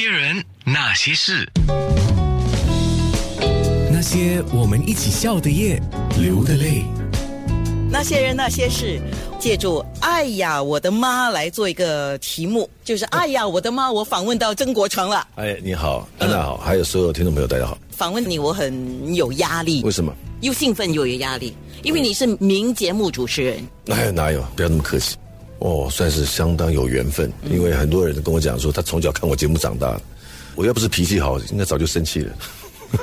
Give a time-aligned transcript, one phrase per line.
[0.00, 1.44] 些人，那些事，
[3.90, 5.82] 那些我们一起笑的夜，
[6.20, 6.84] 流的泪。
[7.90, 9.00] 那些人那些事，
[9.40, 15.26] 借助“哎呀我的妈”来做一个题目，就是“哎呀我的妈”，我访问到曾国成了。
[15.34, 17.76] 哎，你好，大家好，还有所有听众朋友，大家好。
[17.90, 20.14] 访问你我很有压力，为什么？
[20.42, 21.52] 又兴奋又有压力，
[21.82, 23.58] 因为你是名节目主持人。
[23.88, 24.40] 哎，哪有？
[24.54, 25.16] 不要那么客气。
[25.58, 30.00] 哦，算是相当有缘分，因为很多人跟我讲说，他从小看我节目长大的。
[30.54, 32.34] 我要不是脾气好，应该早就生气了。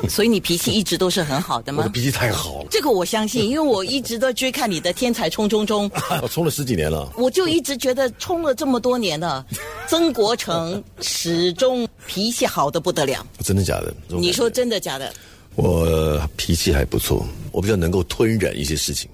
[0.09, 1.79] 所以你脾气一直都是很好的吗？
[1.79, 2.67] 我的脾气太好了。
[2.71, 5.89] 这个我相信，因为我一直都追看你的《天才冲冲冲》，
[6.23, 7.07] 我冲了十几年了。
[7.15, 9.45] 我就一直觉得冲了这么多年了，
[9.87, 13.25] 曾国成始终脾气好的不得了。
[13.39, 13.93] 真的假的？
[14.07, 15.13] 你说真的假的？
[15.55, 17.25] 我脾气还不错，
[17.55, 19.09] 我比较能够吞忍一些事情，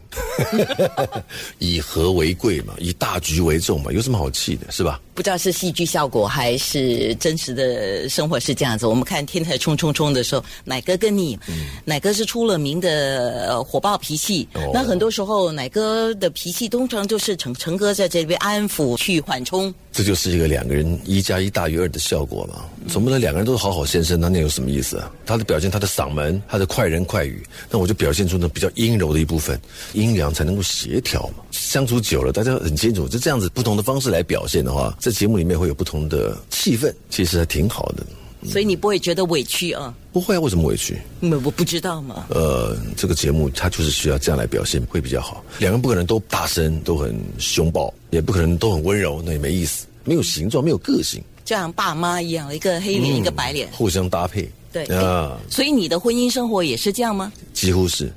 [1.59, 4.99] 以和为贵嘛，以大局为重嘛，有什么好气的，是吧？
[5.13, 8.87] 不知道是戏剧效果还是真实的生活是这样子。
[8.87, 11.37] 我们看《天台冲冲冲》的时候，奶哥跟你，
[11.85, 14.47] 奶哥是出了名的火爆脾气。
[14.73, 19.71] 那很多时候，奶哥的脾气通常就是成成哥在这边安抚去缓冲。
[19.91, 22.65] 这就是一个两个人一加一大于二的效果嘛。
[22.87, 25.11] 总不能两个人都是好好先生，那那有什么意思啊？
[25.25, 29.59] 他的表现，他的嗓门，他的快人快语，那我就表现出呢比较阴柔的一部分，
[29.91, 31.43] 阴阳才能够协调嘛。
[31.51, 38.05] 相处久了，大家很清楚，就这样子不同的方式来表现的话，在节目里面会有不同的气氛，其实还挺好的。
[38.49, 39.93] 所以你不会觉得委屈啊？
[40.11, 40.97] 不会啊，为什么委屈？
[41.19, 42.25] 因为我不知道嘛。
[42.29, 45.43] 呃，这个节目它就是需要这样来表现会比较好。
[45.59, 49.85] 两个人不可能都大声，都很凶暴，也不可能都很温柔，那也没意思。
[50.03, 54.49] 没有形状，没有个性，就像爸妈一样，一个黑脸，一个白脸，互相搭配。
[54.73, 57.31] 对啊，所以你的婚姻生活也是这样吗？
[57.53, 58.11] 几乎是，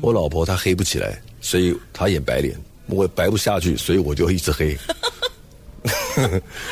[0.00, 2.56] 我老婆她黑不起来，所以她演白脸，
[2.86, 4.76] 我白不下去，所以我就一直黑。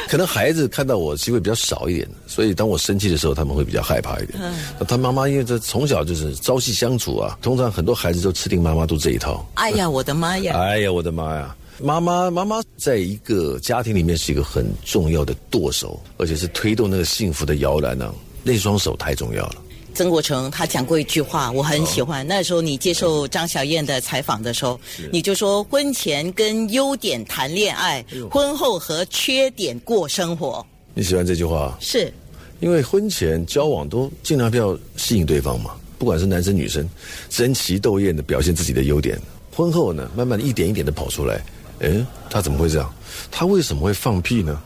[0.09, 4.39] 可能孩子看到我机会比较少一点，所以当我生气的时候，他们会比较害怕一点。
[4.79, 9.49] 那他妈妈因为这从小就是朝夕相处啊，通常很多孩子都吃定妈妈都这一套。
[9.55, 10.59] 哎呀，我的妈呀！
[10.59, 11.57] 哎呀，我的妈呀！
[11.81, 18.13] 妈妈，妈妈在一个家庭里面是一个很重要的舵手，而且是推动那个幸福的摇篮呢。
[18.43, 19.55] 那双手太重要了。
[19.99, 22.25] 曾国成他讲过一句话，我很喜欢。
[22.25, 24.79] 那时候你接受张小燕的采访的时候，
[25.11, 30.65] 你就说：婚前跟优点谈恋爱，婚后和缺点过生活。
[30.95, 31.77] 你喜欢这句话？
[31.81, 32.15] 是，
[32.61, 36.89] 因为婚前交往都尽量不要吸引对方嘛，不管是男生女生，
[37.29, 39.21] 争奇斗艳的表现自己的优点。
[39.53, 41.45] 婚后呢，慢慢的一点一点的跑出来。
[41.81, 42.95] 哎，他怎么会这样？
[43.33, 44.63] 他为什么会放屁呢？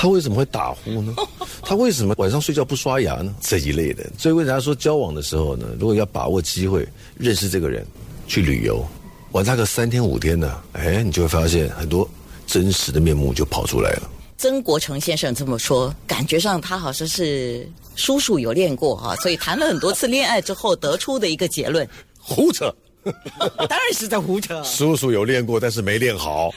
[0.00, 1.14] 他为什么会打呼呢？
[1.60, 3.34] 他为什么晚上睡觉不刷牙呢？
[3.38, 5.66] 这一类的，所以为啥说交往的时候呢？
[5.78, 6.88] 如果要把握机会
[7.18, 7.86] 认识这个人，
[8.26, 8.82] 去旅游，
[9.32, 10.58] 玩他个三天五天呢？
[10.72, 12.08] 哎，你就会发现很多
[12.46, 14.10] 真实的面目就跑出来了。
[14.38, 21.86] 曾国成先生这么说，感觉上他好像是叔叔有练过哈，所以谈了很多次恋爱之后得出的一个结论，
[22.18, 22.74] 胡扯。
[23.68, 24.62] 当然是在胡扯。
[24.62, 26.50] 叔叔有练过，但是没练好。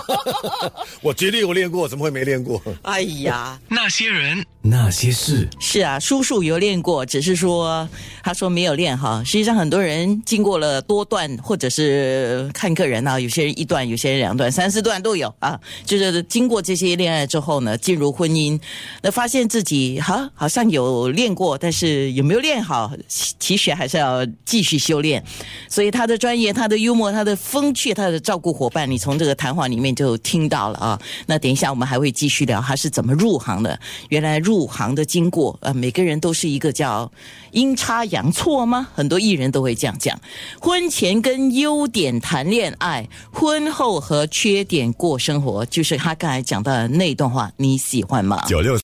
[1.02, 2.60] 我绝对有练过，怎么会没练过？
[2.82, 5.48] 哎呀，那些人，那些事。
[5.58, 7.88] 是啊，叔叔有练过，只是说
[8.22, 9.22] 他说没有练哈。
[9.24, 15.58] 实际上，很多人经过了多段，或者是看个人啊，有些人一段，有些人两段、三四段都有啊。
[15.84, 18.60] 就是经过这些恋爱之后呢，进入婚姻，
[19.02, 22.92] 那发现自己哈好像有练过，但是有没有练好，
[23.38, 25.22] 其实还是要继续修炼。
[25.68, 31.00] 所以他的专业、他的幽默、他的风趣、他的照顾伙伴，你从这个谈话里面就听到了啊。
[31.26, 33.78] 那等一下我们还会继续聊他是怎么入行的。
[34.08, 37.12] 原来入入行的经过，呃，每个人都是一个叫
[37.50, 38.88] 阴差阳错吗？
[38.94, 40.18] 很多艺人都会这样讲。
[40.58, 48.42] 婚前跟优点谈恋爱，婚后和缺点过生活，就是他刚才讲的那段话，你喜欢吗？
[48.48, 48.74] 九六。